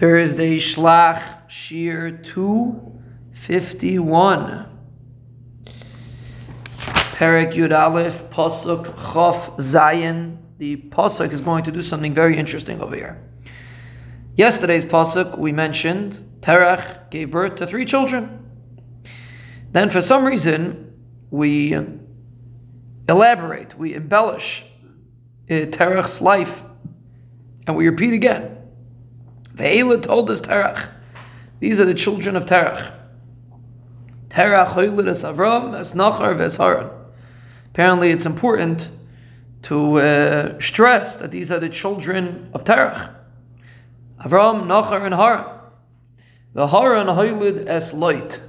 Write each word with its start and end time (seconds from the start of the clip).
Thursday, 0.00 0.56
Shlach, 0.56 1.46
Shiur 1.46 2.24
251. 2.24 4.66
Perek 6.86 7.52
Yud 7.52 7.78
Aleph, 7.78 8.30
Pasuk 8.30 8.86
Chof 8.94 9.58
Zayin. 9.58 10.38
The 10.56 10.76
Pasuk 10.76 11.32
is 11.32 11.42
going 11.42 11.64
to 11.64 11.70
do 11.70 11.82
something 11.82 12.14
very 12.14 12.38
interesting 12.38 12.80
over 12.80 12.96
here. 12.96 13.22
Yesterday's 14.36 14.86
Pasuk, 14.86 15.36
we 15.36 15.52
mentioned, 15.52 16.18
Terach 16.40 17.10
gave 17.10 17.30
birth 17.30 17.56
to 17.56 17.66
three 17.66 17.84
children. 17.84 18.50
Then, 19.72 19.90
for 19.90 20.00
some 20.00 20.24
reason, 20.24 20.94
we 21.30 21.76
elaborate, 23.06 23.78
we 23.78 23.94
embellish 23.94 24.64
eh, 25.50 25.66
Terach's 25.66 26.22
life, 26.22 26.64
and 27.66 27.76
we 27.76 27.86
repeat 27.86 28.14
again. 28.14 28.56
Ve'ela 29.60 30.00
toldos 30.02 30.40
Terach. 30.40 30.88
These 31.58 31.78
are 31.78 31.84
the 31.84 31.94
children 31.94 32.34
of 32.34 32.46
Terach. 32.46 32.94
Terach 34.30 34.68
hoylid 34.68 35.06
es 35.06 35.22
Avram, 35.22 35.78
es 35.78 35.92
Nachar, 35.92 36.36
ves 36.38 36.56
Haran. 36.56 36.88
Apparently, 37.66 38.10
it's 38.10 38.24
important 38.24 38.88
to 39.64 39.98
uh, 39.98 40.58
stress 40.60 41.16
that 41.16 41.30
these 41.30 41.50
are 41.50 41.58
the 41.58 41.68
children 41.68 42.48
of 42.54 42.64
Terach. 42.64 43.14
Avram, 44.24 44.64
Nachar, 44.64 45.04
and 45.04 45.14
Haran. 45.14 45.58
The 46.54 46.68
Haran 46.68 47.08
hoylid 47.08 47.66
es 47.66 47.92
Lot. 47.92 48.40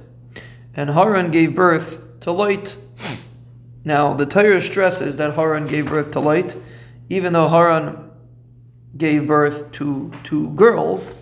And 0.74 0.88
Haran 0.90 1.30
gave 1.30 1.54
birth 1.54 2.20
to 2.20 2.32
Lot. 2.32 2.74
Now, 3.84 4.14
the 4.14 4.24
Torah 4.24 4.62
stresses 4.62 5.18
that 5.18 5.34
Haran 5.34 5.66
gave 5.66 5.90
birth 5.90 6.12
to 6.12 6.20
Lot, 6.20 6.56
even 7.10 7.34
though 7.34 7.48
Haran 7.48 8.11
gave 8.96 9.26
birth 9.26 9.72
to 9.72 10.10
two 10.24 10.50
girls, 10.50 11.18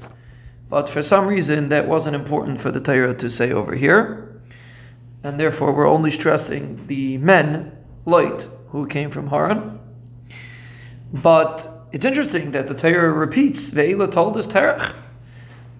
but 0.68 0.88
for 0.88 1.02
some 1.02 1.26
reason 1.26 1.68
that 1.68 1.86
wasn't 1.86 2.16
important 2.16 2.60
for 2.60 2.70
the 2.70 2.80
Torah 2.80 3.14
to 3.14 3.30
say 3.30 3.52
over 3.52 3.74
here, 3.74 4.40
and 5.22 5.38
therefore 5.38 5.74
we're 5.74 5.88
only 5.88 6.10
stressing 6.10 6.86
the 6.86 7.18
men, 7.18 7.72
Lot, 8.06 8.46
who 8.68 8.86
came 8.86 9.10
from 9.10 9.28
Haran. 9.28 9.78
But 11.12 11.88
it's 11.92 12.04
interesting 12.04 12.52
that 12.52 12.68
the 12.68 12.74
Torah 12.74 13.10
repeats, 13.10 13.70
Ve'ila 13.70 14.10
toldos 14.10 14.46
Terach. 14.46 14.94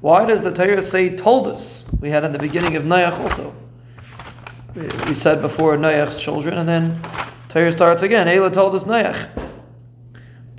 Why 0.01 0.25
does 0.25 0.43
the 0.43 0.51
Torah 0.51 0.83
say 0.83 1.15
toldos? 1.15 1.87
We 2.01 2.11
had 2.11 2.25
in 2.25 2.33
the 2.33 2.39
beginning 2.39 2.75
of 2.77 2.85
Noach 2.85 3.19
also. 3.19 3.55
We 4.75 5.15
said 5.15 5.41
before 5.41 5.77
Noach's 5.77 6.21
children, 6.21 6.59
and 6.59 6.69
then 6.69 7.01
Torah 7.49 7.73
starts 7.73 8.03
again. 8.03 8.27
Eila 8.27 8.53
toldos 8.53 8.85
Noach. 8.85 9.29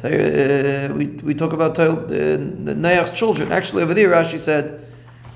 Uh, 0.04 0.92
we, 0.96 1.06
we 1.08 1.36
talk 1.36 1.54
about 1.54 1.78
uh, 1.78 1.86
Noach's 1.86 3.12
children. 3.12 3.52
Actually, 3.52 3.84
over 3.84 3.94
there, 3.94 4.10
Rashi 4.10 4.40
said 4.40 4.88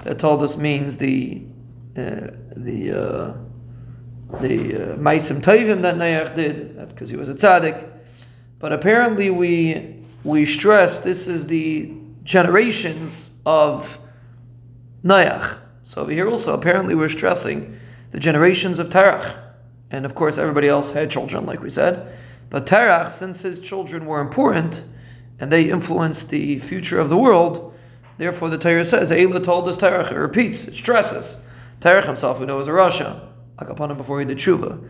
that 0.03 0.17
toldos 0.17 0.57
means 0.57 0.97
the 0.97 1.43
uh, 1.95 2.31
the 2.55 2.91
uh, 2.91 3.33
the 4.41 4.93
uh, 4.93 4.95
Maasim 4.97 5.41
Tovim 5.41 5.83
that 5.83 5.95
Noach 5.95 6.35
did. 6.35 6.75
That's 6.77 6.93
because 6.93 7.11
he 7.11 7.15
was 7.15 7.29
a 7.29 7.35
tzaddik. 7.35 7.87
But 8.57 8.73
apparently, 8.73 9.29
we 9.29 10.03
we 10.23 10.47
stress 10.47 10.97
this 10.97 11.27
is 11.27 11.45
the 11.45 11.93
generations 12.23 13.29
of 13.45 13.99
Noach. 15.03 15.59
So 15.83 16.01
over 16.01 16.11
here 16.11 16.27
also, 16.27 16.55
apparently, 16.55 16.95
we're 16.95 17.09
stressing 17.09 17.79
the 18.11 18.19
generations 18.19 18.79
of 18.79 18.89
Terach, 18.89 19.37
and 19.91 20.05
of 20.05 20.15
course, 20.15 20.39
everybody 20.39 20.67
else 20.67 20.91
had 20.91 21.11
children, 21.11 21.45
like 21.45 21.61
we 21.61 21.69
said. 21.69 22.17
But 22.49 22.65
Terach, 22.65 23.11
since 23.11 23.41
his 23.41 23.59
children 23.59 24.05
were 24.05 24.21
important 24.21 24.83
and 25.39 25.51
they 25.51 25.69
influenced 25.69 26.29
the 26.29 26.59
future 26.59 26.99
of 26.99 27.09
the 27.09 27.17
world, 27.17 27.73
therefore 28.17 28.49
the 28.49 28.57
Torah 28.57 28.85
says, 28.85 29.11
Eila 29.11 29.43
toldos 29.43 29.77
Terach. 29.77 30.11
It 30.11 30.15
repeats, 30.15 30.67
it 30.67 30.75
stresses. 30.75 31.37
Terach 31.81 32.05
himself, 32.05 32.39
we 32.39 32.45
know, 32.45 32.57
was 32.57 32.67
a 32.67 32.71
Rasha, 32.71 33.27
like 33.59 33.69
upon 33.69 33.91
him 33.91 33.97
before 33.97 34.19
he 34.19 34.25
did 34.25 34.37
Tshuva. 34.37 34.89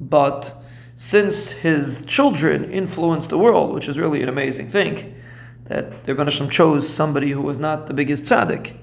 But 0.00 0.54
since 0.96 1.50
his 1.50 2.04
children 2.06 2.70
influenced 2.70 3.30
the 3.30 3.38
world, 3.38 3.74
which 3.74 3.88
is 3.88 3.98
really 3.98 4.22
an 4.22 4.28
amazing 4.28 4.70
thing, 4.70 5.20
that 5.64 6.04
the 6.04 6.14
Rebbeinu 6.14 6.50
chose 6.50 6.88
somebody 6.88 7.30
who 7.30 7.40
was 7.40 7.58
not 7.58 7.86
the 7.86 7.94
biggest 7.94 8.24
tzaddik 8.24 8.76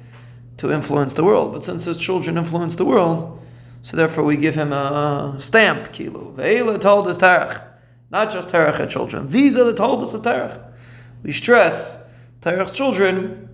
to 0.58 0.72
influence 0.72 1.14
the 1.14 1.24
world. 1.24 1.54
But 1.54 1.64
since 1.64 1.86
his 1.86 1.98
children 1.98 2.38
influenced 2.38 2.78
the 2.78 2.86
world, 2.86 3.40
so 3.84 3.96
therefore 3.96 4.24
we 4.24 4.36
give 4.36 4.56
him 4.56 4.74
a 4.74 5.38
stamp, 5.40 5.94
kilo. 5.94 6.34
Ve'ela 6.36 6.80
toldos 6.80 7.18
Terach 7.18 7.71
not 8.12 8.32
just 8.32 8.50
Terach 8.50 8.88
children. 8.90 9.30
These 9.30 9.56
are 9.56 9.64
the 9.64 9.74
Toldos 9.74 10.14
of 10.14 10.22
Terach. 10.22 10.62
We 11.24 11.32
stress 11.32 11.98
Terach's 12.42 12.72
children, 12.72 13.50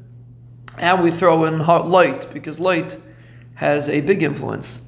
and 0.77 1.03
we 1.03 1.11
throw 1.11 1.45
in 1.45 1.59
Lot 1.59 2.33
because 2.33 2.59
Lot 2.59 2.97
has 3.55 3.89
a 3.89 4.01
big 4.01 4.23
influence 4.23 4.87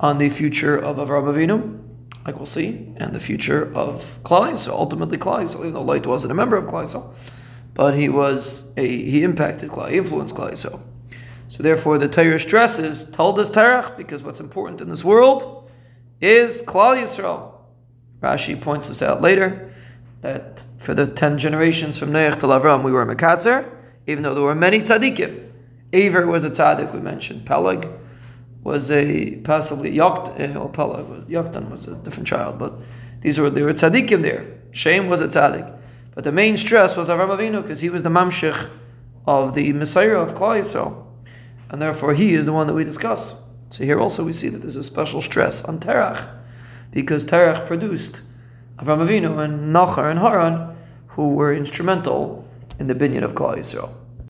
on 0.00 0.18
the 0.18 0.28
future 0.28 0.76
of 0.76 0.96
Avram 0.96 1.24
Avinu, 1.24 1.80
like 2.26 2.36
we'll 2.36 2.46
see, 2.46 2.92
and 2.96 3.14
the 3.14 3.20
future 3.20 3.72
of 3.74 4.18
Klal 4.24 4.56
So 4.56 4.72
ultimately 4.72 5.18
Klal 5.18 5.48
even 5.60 5.72
though 5.72 5.82
Lot 5.82 6.06
wasn't 6.06 6.32
a 6.32 6.34
member 6.34 6.56
of 6.56 6.66
Klal 6.66 7.14
but 7.74 7.94
he 7.94 8.08
was 8.08 8.72
a 8.76 8.86
he 8.86 9.22
impacted 9.22 9.70
Klal, 9.70 9.90
he 9.90 9.98
influenced 9.98 10.34
Klal 10.34 10.56
So 11.48 11.62
therefore, 11.62 11.98
the 11.98 12.08
Torah 12.08 12.38
stresses 12.38 13.04
toldos 13.10 13.50
Terach 13.50 13.96
because 13.96 14.22
what's 14.22 14.40
important 14.40 14.80
in 14.80 14.88
this 14.88 15.04
world 15.04 15.70
is 16.20 16.62
Klal 16.62 17.00
Yisrael. 17.00 17.51
Rashi 18.22 18.58
points 18.60 18.88
this 18.88 19.02
out 19.02 19.20
later 19.20 19.72
that 20.20 20.64
for 20.78 20.94
the 20.94 21.06
ten 21.06 21.36
generations 21.38 21.98
from 21.98 22.12
Noach 22.12 22.40
to 22.40 22.46
Avram, 22.46 22.84
we 22.84 22.92
were 22.92 23.04
Mekatzer, 23.04 23.68
even 24.06 24.22
though 24.22 24.34
there 24.34 24.44
were 24.44 24.54
many 24.54 24.80
tzaddikim. 24.80 25.50
Aver 25.92 26.26
was 26.26 26.44
a 26.44 26.50
tzaddik, 26.50 26.94
we 26.94 27.00
mentioned. 27.00 27.44
Peleg 27.44 27.86
was 28.62 28.90
a 28.90 29.36
possibly 29.36 29.92
Yokt, 29.92 30.38
eh, 30.40 30.52
well, 30.52 30.68
Peleg 30.68 31.06
was, 31.06 31.24
Yoktan 31.24 31.68
was 31.68 31.88
a 31.88 31.94
different 31.96 32.28
child, 32.28 32.58
but 32.58 32.72
these 33.20 33.38
were 33.38 33.50
there 33.50 33.64
were 33.64 33.72
tzaddikim 33.72 34.22
there. 34.22 34.46
Shem 34.70 35.08
was 35.08 35.20
a 35.20 35.26
tzaddik. 35.26 35.80
But 36.14 36.24
the 36.24 36.32
main 36.32 36.56
stress 36.56 36.96
was 36.96 37.08
Avram 37.08 37.36
Avinu 37.36 37.62
because 37.62 37.80
he 37.80 37.90
was 37.90 38.04
the 38.04 38.10
mamshich 38.10 38.70
of 39.26 39.54
the 39.54 39.72
Messiah 39.72 40.16
of 40.16 40.34
Klal 40.34 40.60
Yisrael. 40.60 41.06
And 41.68 41.80
therefore 41.80 42.14
he 42.14 42.34
is 42.34 42.44
the 42.44 42.52
one 42.52 42.66
that 42.66 42.74
we 42.74 42.84
discuss. 42.84 43.42
So 43.70 43.84
here 43.84 43.98
also 43.98 44.22
we 44.22 44.32
see 44.32 44.48
that 44.50 44.58
there's 44.58 44.76
a 44.76 44.84
special 44.84 45.22
stress 45.22 45.64
on 45.64 45.80
Terach 45.80 46.41
because 46.92 47.24
Terach 47.24 47.66
produced 47.66 48.20
Avram 48.78 49.00
Avinu 49.06 49.44
and 49.44 49.74
Nachar 49.74 50.10
and 50.10 50.20
Haran, 50.20 50.76
who 51.08 51.34
were 51.34 51.52
instrumental 51.52 52.48
in 52.78 52.86
the 52.86 52.94
binyan 52.94 53.24
of 53.24 53.34
Klal 53.34 53.56
Yisrael. 53.56 53.90